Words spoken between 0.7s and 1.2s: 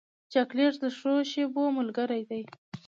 د ښو